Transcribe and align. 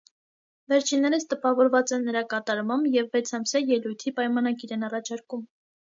Վերջիններս 0.71 1.27
տպավորված 1.33 1.93
են 1.97 2.07
նրա 2.11 2.25
կատարմամբ 2.33 2.89
և 2.95 3.11
վեցամսյա 3.17 3.61
ելույթի 3.73 4.15
պայմանագիր 4.21 4.75
են 4.79 4.89
առաջարկում։ 4.89 5.45